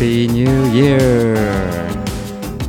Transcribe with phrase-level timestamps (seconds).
[0.00, 1.36] Happy New Year！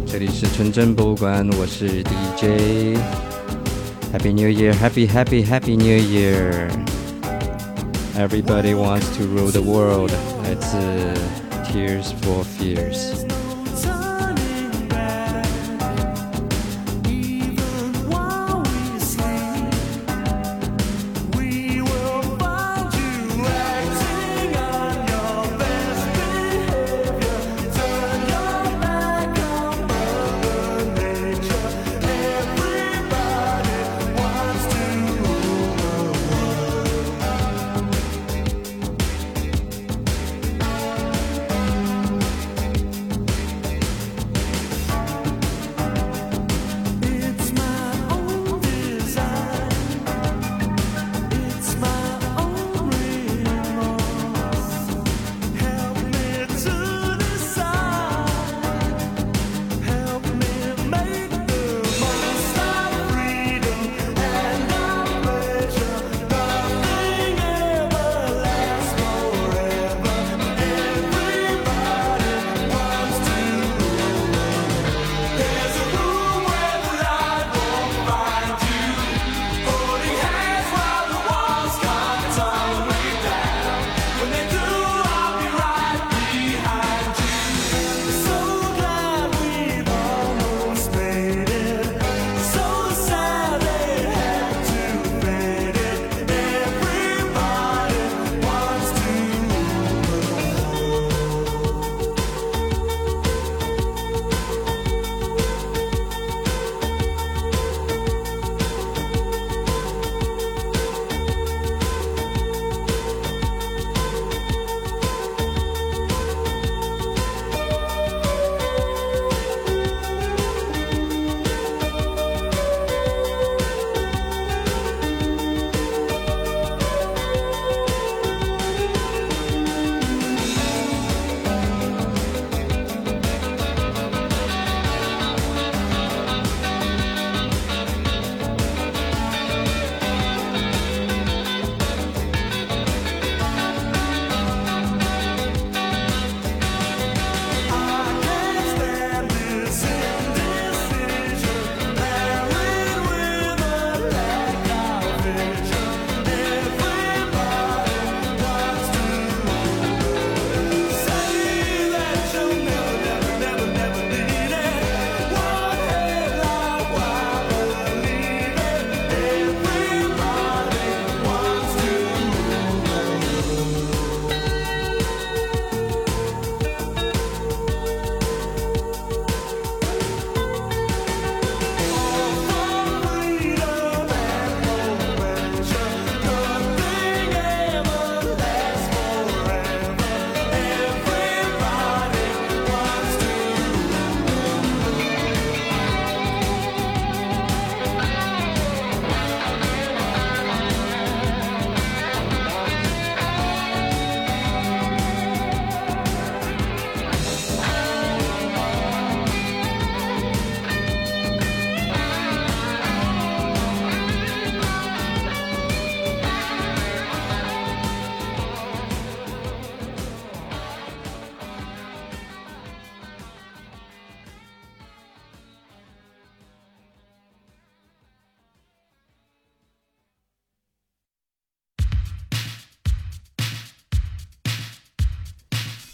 [0.05, 5.98] 这里是纯真博物馆，我是 DJ。Happy New Year！Happy Happy Happy New
[8.18, 10.12] Year！Everybody wants to rule the world，
[10.44, 10.78] 来自
[11.71, 13.21] Tears for Fears。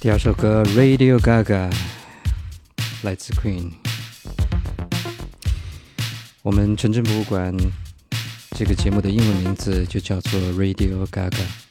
[0.08, 1.70] 第二首歌《Radio Gaga》
[3.02, 3.72] 来自 Queen。
[6.40, 7.54] 我们纯真博物馆
[8.56, 11.67] 这个节目的英文名字就叫做 Radio Gaga。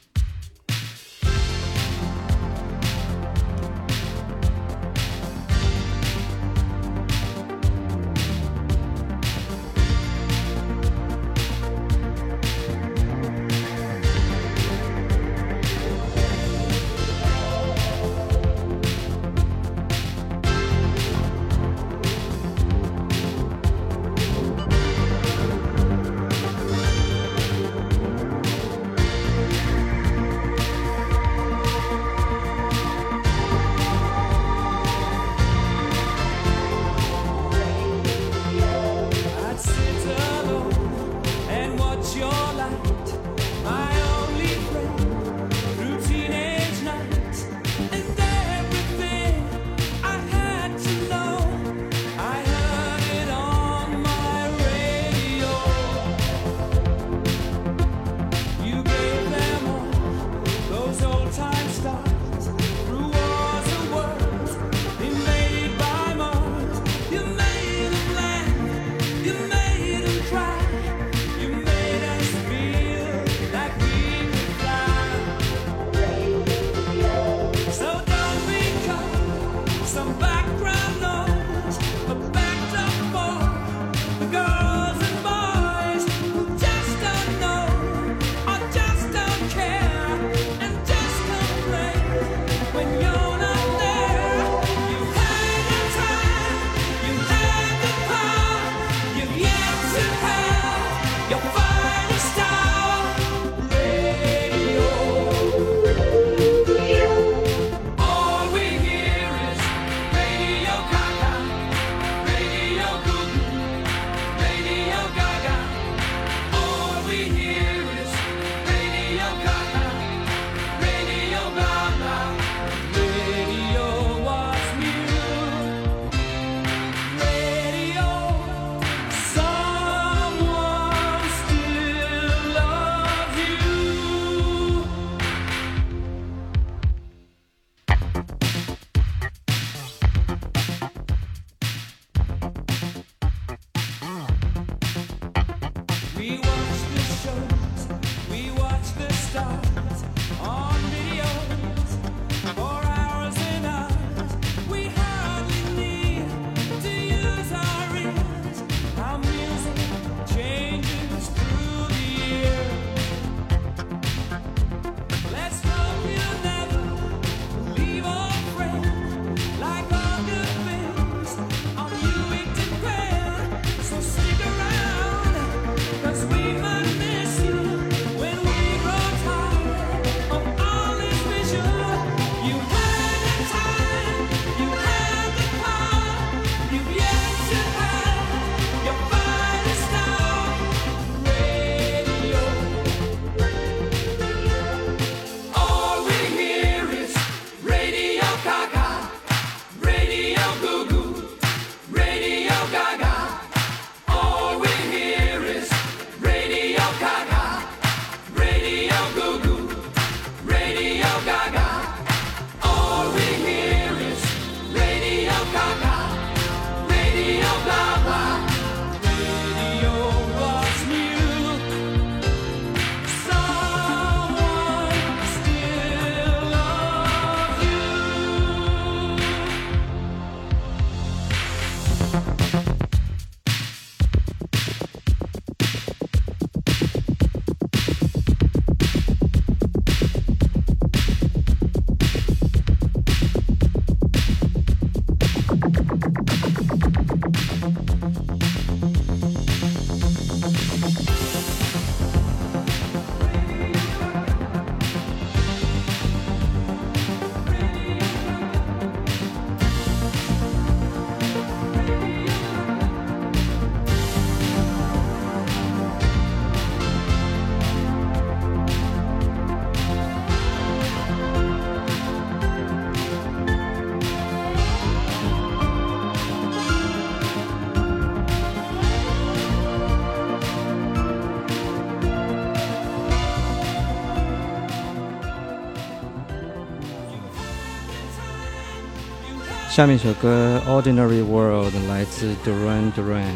[289.77, 293.33] 下面一首歌《Ordinary World》来自 Duran Duran。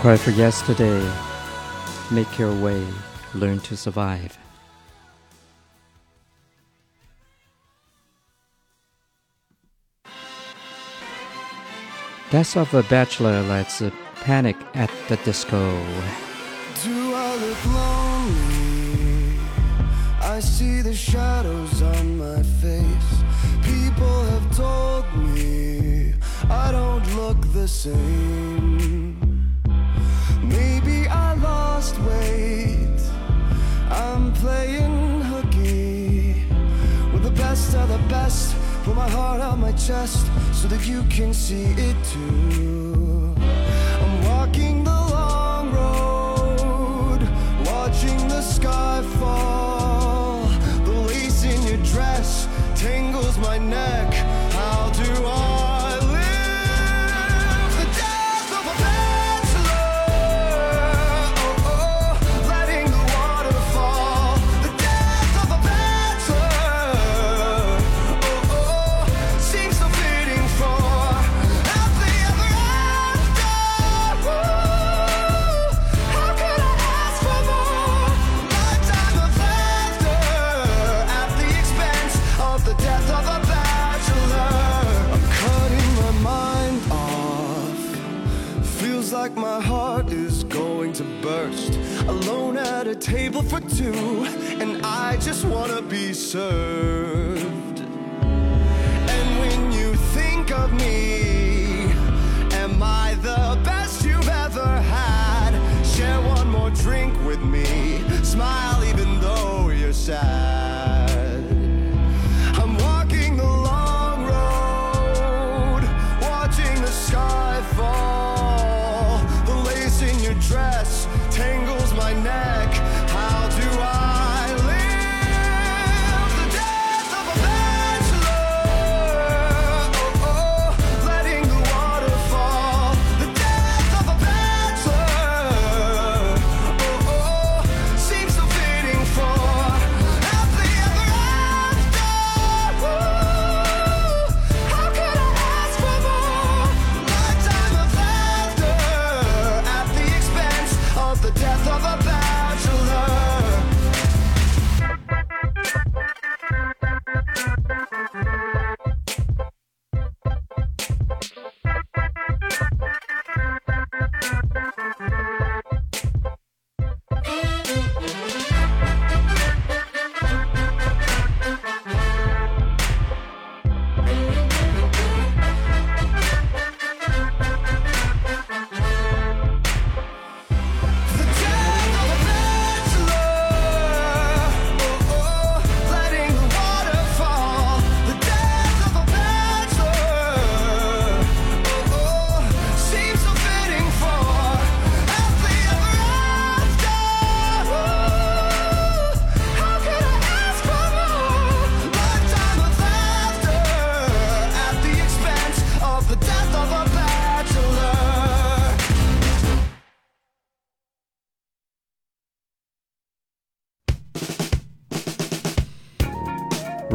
[0.00, 1.06] Cry for Yesterday
[2.10, 2.82] Make Your Way,
[3.34, 4.38] Learn to Survive.
[12.30, 13.82] Death of a bachelor let's
[14.22, 15.60] panic at the disco.
[16.82, 19.38] Do I look lonely?
[20.22, 23.22] I see the shadows on my face.
[23.62, 25.04] People have told
[25.34, 26.14] me
[26.48, 29.19] I don't look the same.
[31.10, 33.00] I lost weight.
[33.90, 36.44] I'm playing hooky
[37.12, 38.54] with the best of the best.
[38.84, 43.34] Put my heart on my chest so that you can see it too.
[44.02, 47.20] I'm walking the long road,
[47.66, 49.09] watching the sky.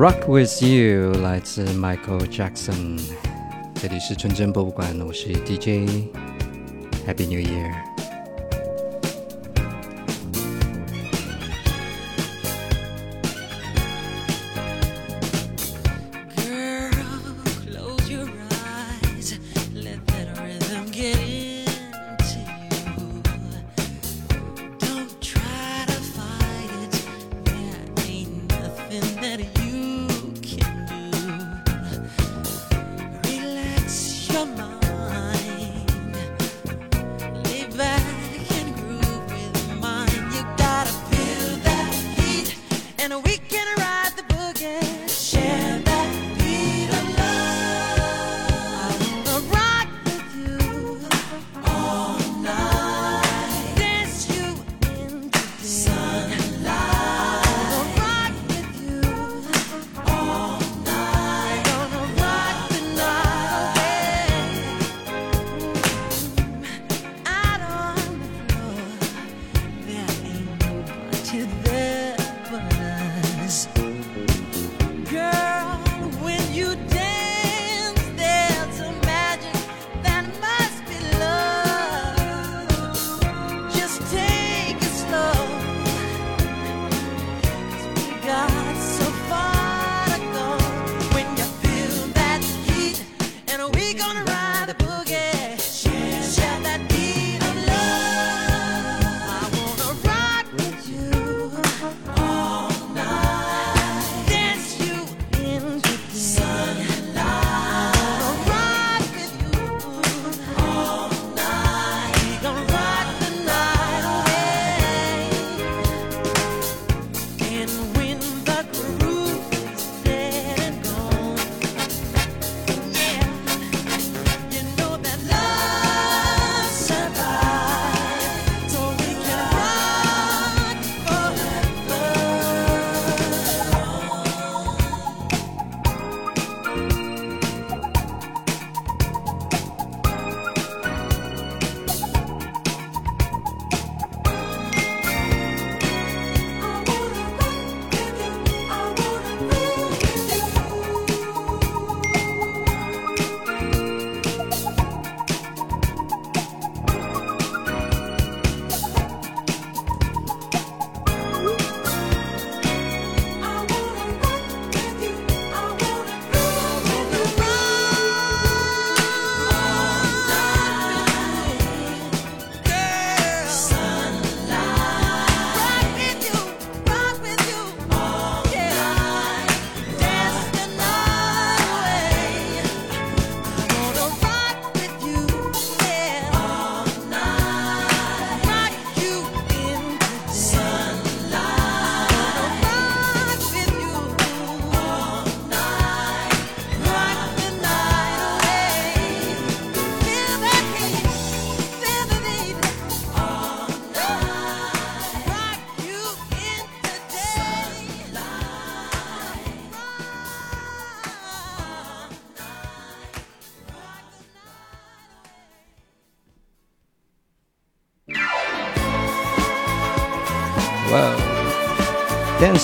[0.05, 3.01] Rock with you 来自 Michael Jackson。
[3.73, 5.89] 这里是纯真博物馆，我是 DJ。
[7.07, 7.94] Happy New Year！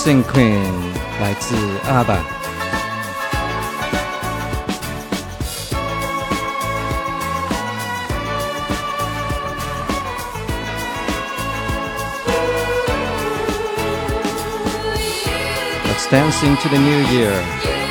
[0.04, 0.58] Dancing Queen》，
[1.20, 1.54] 来自
[1.86, 2.18] 阿爸。
[15.86, 17.81] Let's dance into the new year.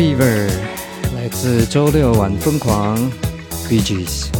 [0.00, 0.48] Fever，
[1.14, 2.96] 来自周六晚疯狂
[3.68, 4.39] ，BGS。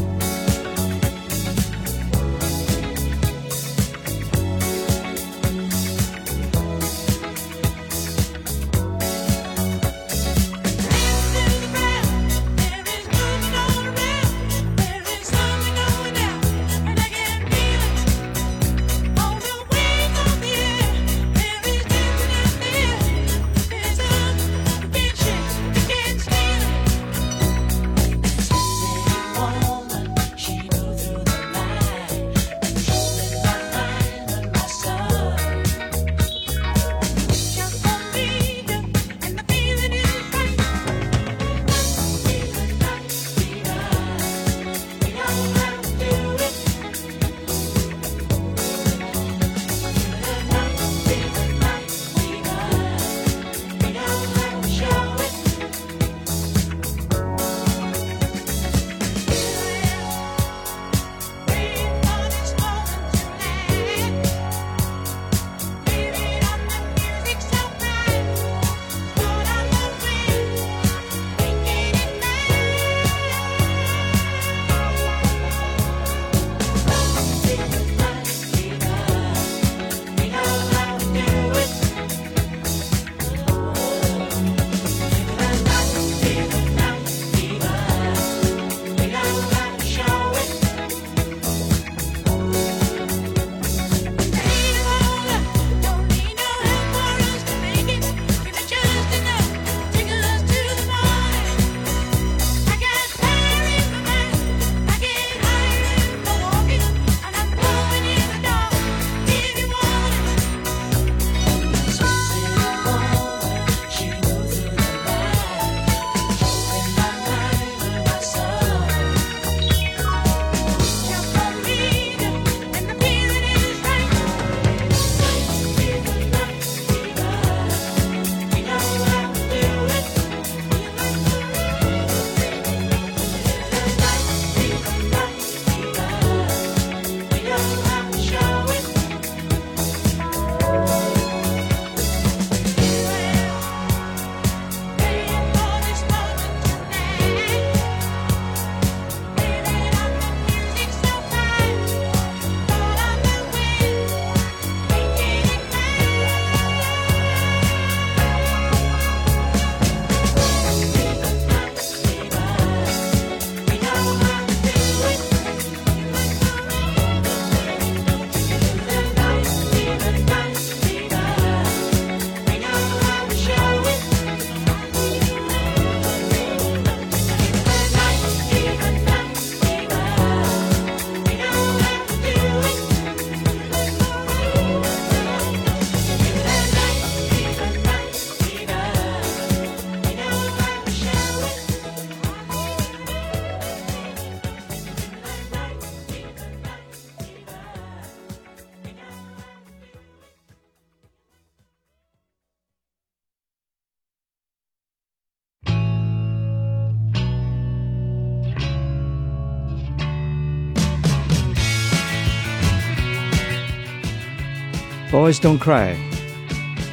[215.11, 215.97] Boys Don't Cry,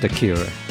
[0.01, 0.66] The Cure.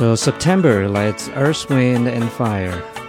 [0.00, 2.99] So September, let's Earth, Wind and Fire.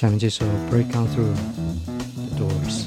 [0.00, 1.34] 下面这首《Break uh, On Through
[2.14, 2.84] the Doors》。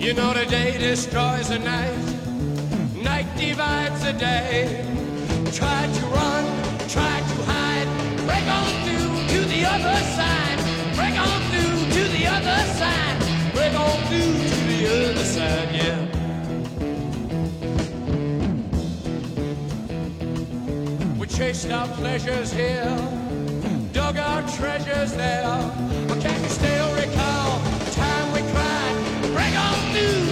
[0.00, 0.18] You hmm.
[0.18, 1.94] know the day destroys the night,
[3.00, 4.84] night divides the day.
[5.52, 6.44] Try to run,
[6.88, 7.86] try to hide,
[8.26, 10.51] break on through to the other side.
[21.36, 22.84] chased our pleasures here,
[23.92, 25.72] dug our treasures there.
[26.06, 30.31] But can you still recall the time we cried, bring on news?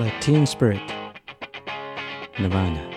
[0.00, 0.80] Latin Spirit,
[2.38, 2.89] Nirvana.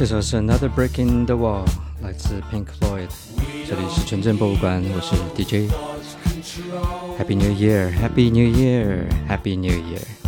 [0.00, 1.62] 这首是《Another Brick in the Wall》，
[2.02, 3.10] 来自 Pink Floyd。
[3.68, 5.70] 这里是纯正博物馆，我是 DJ。
[7.18, 10.19] Happy New Year，Happy New Year，Happy New Year。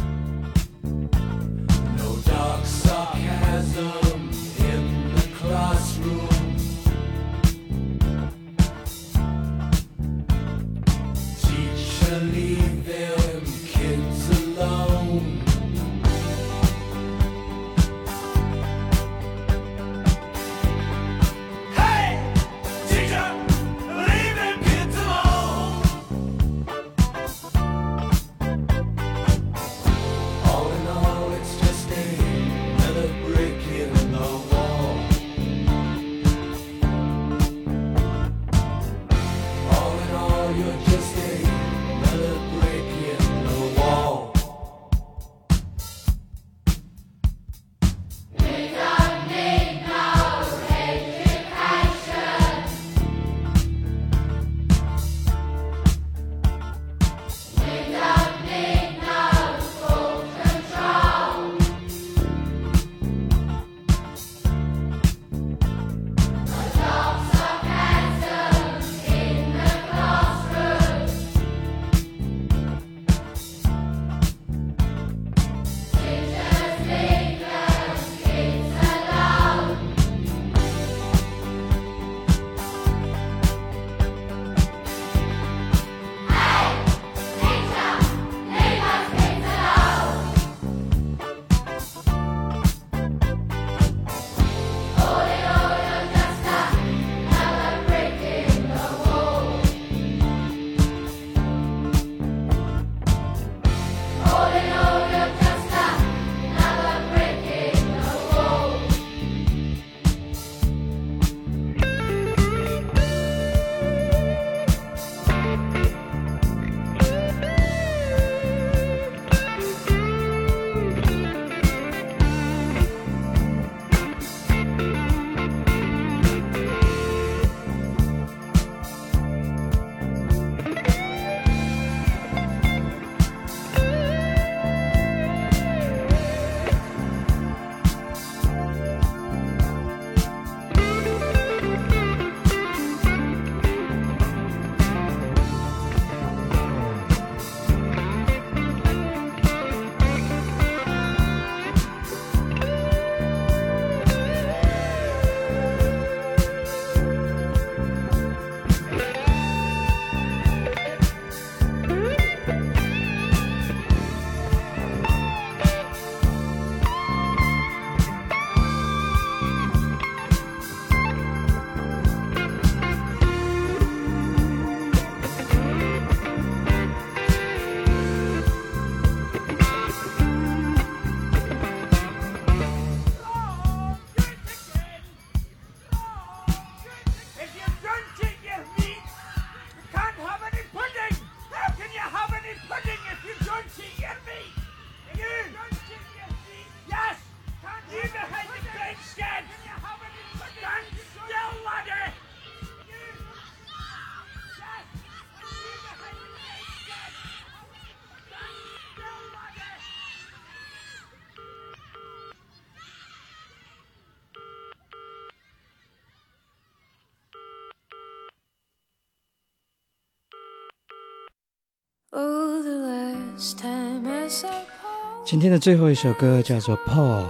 [225.25, 227.27] 今天的最后一首歌叫做 paul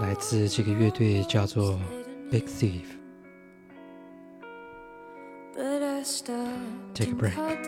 [0.00, 1.78] 来自这个乐队叫做
[2.30, 2.80] big thief
[6.94, 7.61] take a break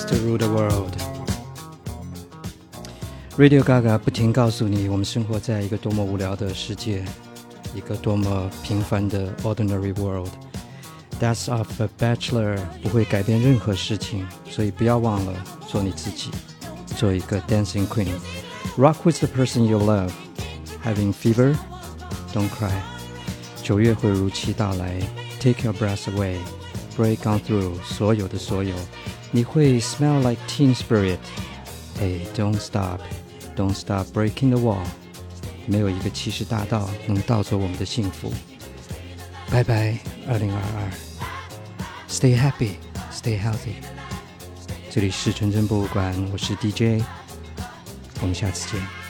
[0.00, 0.94] to rule the world.
[3.36, 7.04] Radio Ga Ga 不停告诉你，我们生活在一个多么无聊的世界，
[7.74, 10.30] 一个多么平凡的 ordinary world。
[11.20, 15.32] Death of a bachelor 不会改变任何事情，所以不要忘了
[15.68, 16.30] 做你自己，
[16.96, 18.08] 做一个 dancing queen。
[18.76, 20.10] Rock with the person you love.
[20.84, 21.54] Having fever,
[22.34, 22.72] don't cry.
[23.62, 25.00] 九月会如期到来。
[25.38, 26.36] Take your breath away.
[26.96, 28.74] Break on through 所有的所有。
[29.32, 31.18] 你会 smell like teen spirit.
[31.98, 33.00] Hey, don't stop,
[33.56, 34.84] don't stop breaking the wall.
[35.66, 38.32] 没有一个骑士大道能盗走我们的幸福。
[39.50, 40.90] 拜拜，二零二二。
[42.08, 42.76] Stay happy,
[43.12, 43.74] stay healthy.
[44.90, 47.02] 这里是纯真博物馆，我是 DJ，
[48.20, 49.01] 我们下次见。